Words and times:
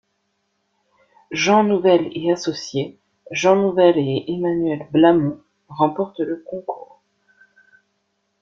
Jean 1.29 1.63
Nouvel 1.63 2.09
et 2.13 2.31
associés, 2.33 2.97
Jean 3.29 3.55
Nouvel 3.55 3.99
et 3.99 4.25
Emmanuel 4.29 4.87
Blamont, 4.91 5.39
remportent 5.69 6.21
le 6.21 6.37
concours. 6.43 7.03